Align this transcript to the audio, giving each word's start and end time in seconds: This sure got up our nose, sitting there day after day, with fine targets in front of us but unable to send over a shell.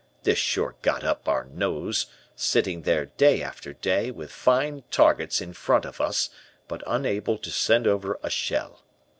This 0.23 0.39
sure 0.39 0.77
got 0.81 1.03
up 1.03 1.27
our 1.29 1.45
nose, 1.45 2.07
sitting 2.35 2.81
there 2.81 3.05
day 3.05 3.43
after 3.43 3.71
day, 3.71 4.09
with 4.09 4.31
fine 4.31 4.83
targets 4.89 5.41
in 5.41 5.53
front 5.53 5.85
of 5.85 6.01
us 6.01 6.31
but 6.67 6.81
unable 6.87 7.37
to 7.37 7.51
send 7.51 7.85
over 7.85 8.19
a 8.23 8.29
shell. 8.31 8.81